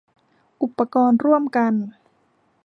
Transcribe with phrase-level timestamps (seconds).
[0.61, 1.73] อุปกรณ์ร่วมกัน